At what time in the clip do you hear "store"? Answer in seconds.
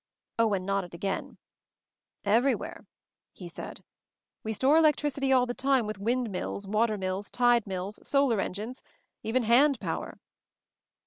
4.51-4.77